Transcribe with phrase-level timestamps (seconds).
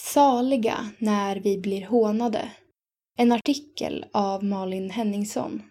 [0.00, 2.52] Saliga när vi blir hånade.
[3.16, 5.62] En artikel av Malin Henningsson.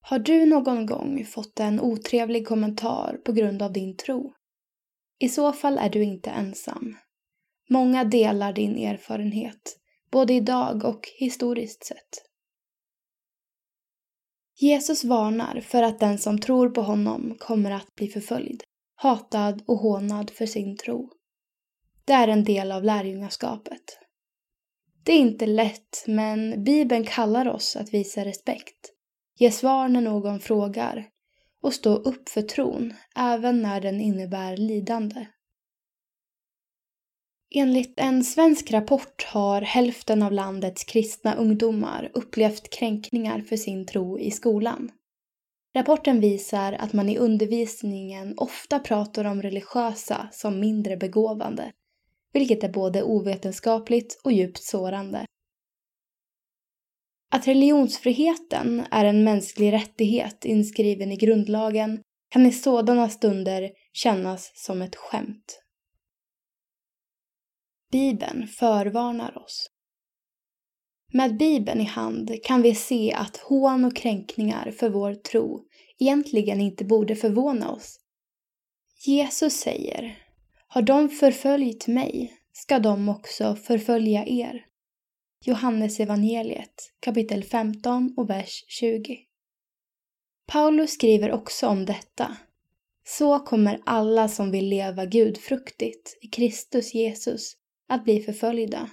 [0.00, 4.32] Har du någon gång fått en otrevlig kommentar på grund av din tro?
[5.18, 6.96] I så fall är du inte ensam.
[7.68, 9.78] Många delar din erfarenhet,
[10.10, 12.24] både idag och historiskt sett.
[14.60, 18.62] Jesus varnar för att den som tror på honom kommer att bli förföljd,
[18.94, 21.15] hatad och hånad för sin tro.
[22.06, 23.98] Det är en del av lärjungaskapet.
[25.04, 28.92] Det är inte lätt, men Bibeln kallar oss att visa respekt,
[29.38, 31.08] ge svar när någon frågar
[31.62, 35.26] och stå upp för tron, även när den innebär lidande.
[37.54, 44.18] Enligt en svensk rapport har hälften av landets kristna ungdomar upplevt kränkningar för sin tro
[44.18, 44.90] i skolan.
[45.74, 51.72] Rapporten visar att man i undervisningen ofta pratar om religiösa som mindre begåvande
[52.36, 55.26] vilket är både ovetenskapligt och djupt sårande.
[57.30, 64.82] Att religionsfriheten är en mänsklig rättighet inskriven i grundlagen kan i sådana stunder kännas som
[64.82, 65.62] ett skämt.
[67.92, 69.70] Bibeln förvarnar oss.
[71.12, 75.64] Med Bibeln i hand kan vi se att hån och kränkningar för vår tro
[75.98, 78.00] egentligen inte borde förvåna oss.
[79.06, 80.25] Jesus säger
[80.76, 84.64] har de förföljt mig ska de också förfölja er.
[85.44, 89.18] Johannes evangeliet kapitel 15 och vers 20.
[90.46, 92.36] Paulus skriver också om detta.
[93.08, 97.52] Så kommer alla som vill leva gudfruktigt i Kristus Jesus
[97.88, 98.90] att bli förföljda.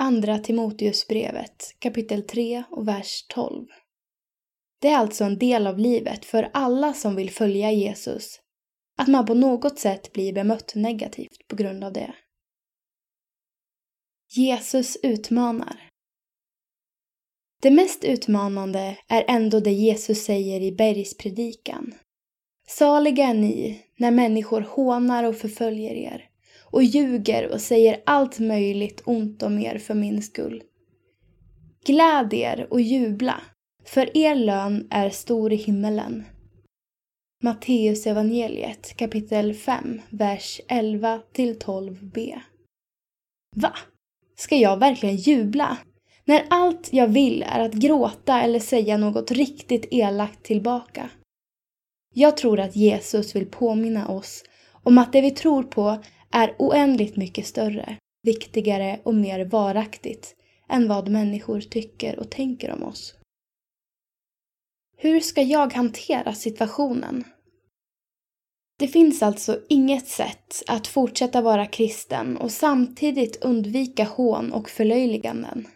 [0.00, 3.66] Andra Timoteusbrevet kapitel 3 och vers 12.
[4.80, 8.40] Det är alltså en del av livet för alla som vill följa Jesus
[9.00, 12.14] att man på något sätt blir bemött negativt på grund av det.
[14.36, 15.88] Jesus utmanar.
[17.62, 21.94] Det mest utmanande är ändå det Jesus säger i bergspredikan.
[22.68, 26.28] Saliga är ni när människor hånar och förföljer er
[26.64, 30.62] och ljuger och säger allt möjligt ont om er för min skull.
[31.84, 33.40] Gläd er och jubla,
[33.84, 36.24] för er lön är stor i himmelen.
[37.42, 42.40] Matteus evangeliet kapitel 5, vers 11 12b.
[43.56, 43.72] Va?
[44.36, 45.76] Ska jag verkligen jubla?
[46.24, 51.10] När allt jag vill är att gråta eller säga något riktigt elakt tillbaka.
[52.14, 54.44] Jag tror att Jesus vill påminna oss
[54.82, 55.98] om att det vi tror på
[56.30, 60.34] är oändligt mycket större, viktigare och mer varaktigt
[60.68, 63.14] än vad människor tycker och tänker om oss.
[65.02, 67.24] Hur ska jag hantera situationen?
[68.78, 75.68] Det finns alltså inget sätt att fortsätta vara kristen och samtidigt undvika hån och förlöjliganden.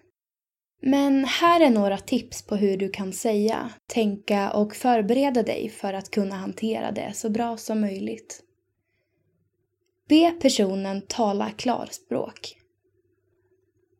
[0.82, 5.92] Men här är några tips på hur du kan säga, tänka och förbereda dig för
[5.92, 8.42] att kunna hantera det så bra som möjligt.
[10.08, 12.63] Be personen tala klarspråk.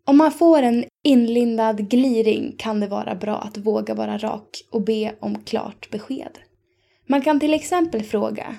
[0.06, 4.82] Om man får en inlindad gliring kan det vara bra att våga vara rak och
[4.82, 6.38] be om klart besked.
[7.06, 8.56] Man kan till exempel fråga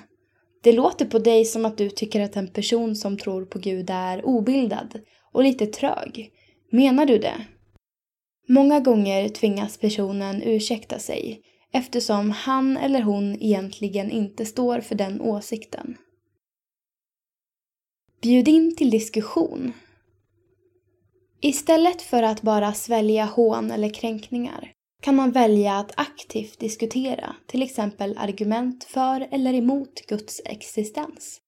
[0.66, 3.90] det låter på dig som att du tycker att en person som tror på Gud
[3.90, 5.00] är obildad
[5.32, 6.32] och lite trög.
[6.70, 7.46] Menar du det?
[8.48, 11.42] Många gånger tvingas personen ursäkta sig
[11.72, 15.96] eftersom han eller hon egentligen inte står för den åsikten.
[18.22, 19.72] Bjud in till diskussion.
[21.46, 27.62] Istället för att bara svälja hån eller kränkningar kan man välja att aktivt diskutera till
[27.62, 31.38] exempel argument för eller emot Guds existens.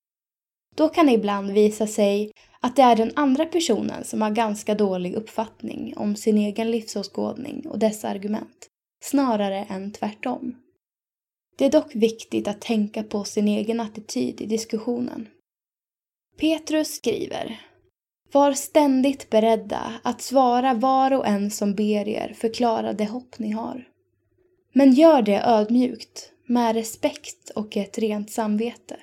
[0.77, 4.75] Då kan det ibland visa sig att det är den andra personen som har ganska
[4.75, 8.67] dålig uppfattning om sin egen livsåskådning och dess argument,
[9.05, 10.57] snarare än tvärtom.
[11.57, 15.29] Det är dock viktigt att tänka på sin egen attityd i diskussionen.
[16.37, 17.61] Petrus skriver
[18.33, 23.51] var ständigt beredda att svara var och en som ber er förklara det hopp ni
[23.51, 23.89] har.
[24.73, 28.97] Men gör det ödmjukt, med respekt och ett rent samvete.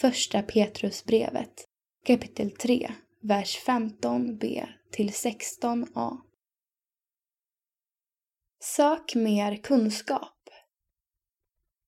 [0.00, 1.64] Första Petrusbrevet,
[2.06, 2.90] kapitel 3,
[3.22, 6.16] vers 15b till 16a.
[8.62, 10.33] Sök mer kunskap.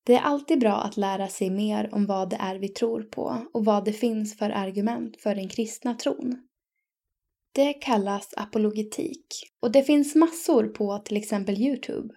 [0.06, 3.46] Det är alltid bra att lära sig mer om vad det är vi tror på
[3.54, 6.48] och vad det finns för argument för den kristna tron.
[7.54, 9.26] Det kallas apologetik
[9.62, 12.14] och det finns massor på till exempel Youtube.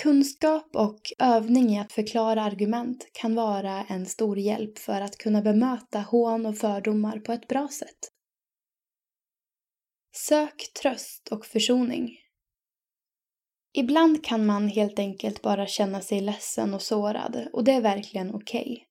[0.00, 5.42] Kunskap och övning i att förklara argument kan vara en stor hjälp för att kunna
[5.42, 7.98] bemöta hån och fördomar på ett bra sätt.
[10.16, 12.25] Sök tröst och försoning.
[13.78, 18.34] Ibland kan man helt enkelt bara känna sig ledsen och sårad och det är verkligen
[18.34, 18.62] okej.
[18.62, 18.84] Okay.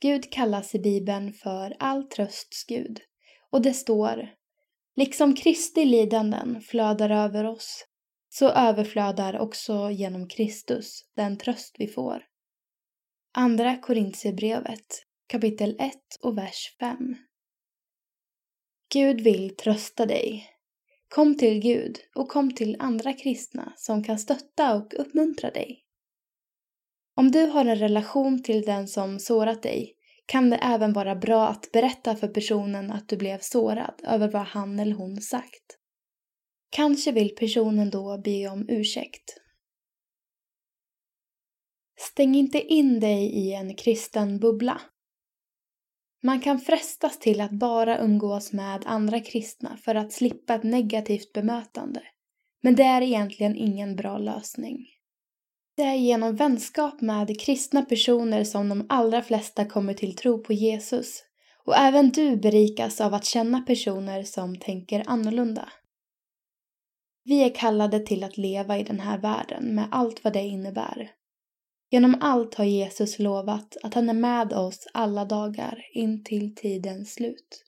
[0.00, 3.00] Gud kallas i Bibeln för all trösts Gud
[3.50, 4.30] och det står
[4.96, 7.86] Liksom Kristi lidanden flödar över oss
[8.28, 12.24] så överflödar också genom Kristus den tröst vi får.
[13.32, 14.86] Andra Korintierbrevet
[15.26, 17.16] kapitel 1 och vers 5.
[18.92, 20.51] Gud vill trösta dig.
[21.14, 25.84] Kom till Gud och kom till andra kristna som kan stötta och uppmuntra dig.
[27.16, 29.94] Om du har en relation till den som sårat dig
[30.26, 34.42] kan det även vara bra att berätta för personen att du blev sårad över vad
[34.42, 35.78] han eller hon sagt.
[36.70, 39.36] Kanske vill personen då be om ursäkt.
[42.00, 44.80] Stäng inte in dig i en kristen bubbla.
[46.22, 51.32] Man kan frestas till att bara umgås med andra kristna för att slippa ett negativt
[51.32, 52.02] bemötande.
[52.62, 54.86] Men det är egentligen ingen bra lösning.
[55.76, 60.52] Det är genom vänskap med kristna personer som de allra flesta kommer till tro på
[60.52, 61.22] Jesus.
[61.64, 65.68] Och även du berikas av att känna personer som tänker annorlunda.
[67.24, 71.10] Vi är kallade till att leva i den här världen med allt vad det innebär.
[71.92, 77.14] Genom allt har Jesus lovat att han är med oss alla dagar in till tidens
[77.14, 77.64] slut.